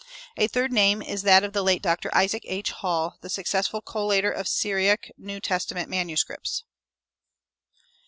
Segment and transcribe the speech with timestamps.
[0.35, 2.09] A third name is that of the late Dr.
[2.11, 2.71] Isaac H.
[2.71, 6.63] Hall, the successful collator of Syriac New Testament manuscripts.